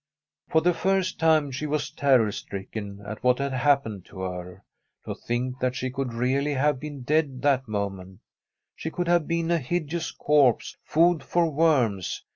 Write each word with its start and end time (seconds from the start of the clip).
For 0.49 0.61
the 0.61 0.73
first 0.73 1.19
time 1.19 1.51
she 1.51 1.67
was 1.67 1.91
terror 1.91 2.31
stricken 2.31 3.03
at 3.05 3.23
what 3.23 3.37
bad 3.37 3.53
happened 3.53 4.03
to 4.05 4.21
her. 4.21 4.63
To 5.05 5.13
think 5.13 5.59
that 5.59 5.75
she 5.75 5.91
could 5.91 6.11
really 6.11 6.55
have 6.55 6.79
been 6.79 7.03
dead 7.03 7.43
that 7.43 7.67
moment 7.67 8.17
I 8.19 8.23
She 8.77 8.89
could 8.89 9.07
have 9.07 9.27
been 9.27 9.51
a 9.51 9.59
hideous 9.59 10.09
corpse, 10.09 10.75
food 10.81 11.21
for 11.21 11.51
worms. 11.51 12.23